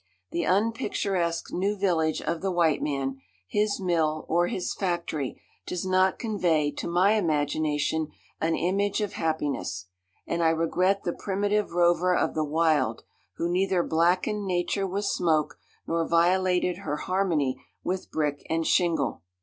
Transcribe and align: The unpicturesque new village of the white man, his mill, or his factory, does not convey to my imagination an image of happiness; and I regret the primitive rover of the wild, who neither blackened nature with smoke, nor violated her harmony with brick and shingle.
The 0.31 0.45
unpicturesque 0.45 1.53
new 1.53 1.77
village 1.77 2.23
of 2.23 2.41
the 2.41 2.49
white 2.49 2.81
man, 2.81 3.21
his 3.47 3.79
mill, 3.79 4.25
or 4.27 4.47
his 4.47 4.73
factory, 4.73 5.39
does 5.67 5.85
not 5.85 6.17
convey 6.17 6.71
to 6.71 6.87
my 6.87 7.11
imagination 7.11 8.07
an 8.39 8.55
image 8.55 8.99
of 8.99 9.13
happiness; 9.13 9.85
and 10.25 10.41
I 10.41 10.49
regret 10.49 11.03
the 11.03 11.13
primitive 11.13 11.69
rover 11.73 12.17
of 12.17 12.33
the 12.33 12.43
wild, 12.43 13.03
who 13.35 13.47
neither 13.47 13.83
blackened 13.83 14.47
nature 14.47 14.87
with 14.87 15.05
smoke, 15.05 15.59
nor 15.85 16.07
violated 16.09 16.77
her 16.79 16.97
harmony 16.97 17.63
with 17.83 18.09
brick 18.09 18.41
and 18.49 18.65
shingle. 18.65 19.21